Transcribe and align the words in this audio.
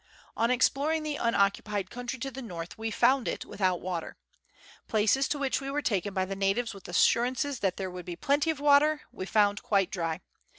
On 0.35 0.49
exploring 0.49 1.03
the 1.03 1.17
unoccupied 1.17 1.91
country 1.91 2.17
to 2.17 2.31
the 2.31 2.41
north, 2.41 2.75
we 2.75 2.89
found 2.89 3.27
it 3.27 3.45
without 3.45 3.81
water. 3.81 4.17
Places 4.87 5.27
to 5.27 5.37
which 5.37 5.61
Letters 5.61 5.67
from 5.69 5.75
Victorian 5.75 5.75
Pioneers. 5.75 5.75
213 5.75 5.75
we 5.75 5.75
were 5.75 6.01
taken 6.01 6.13
by 6.15 6.25
the 6.25 6.35
natives 6.35 6.73
with 6.73 6.87
assurances 6.87 7.59
that 7.59 7.77
there 7.77 7.91
would 7.91 8.05
be 8.05 8.15
plenty 8.15 8.49
of 8.49 8.59
water, 8.59 9.01
we 9.11 9.27
found 9.27 9.61
quite 9.61 9.91
dry. 9.91 10.21